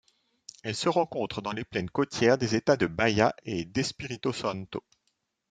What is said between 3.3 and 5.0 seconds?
et d'Espírito Santo.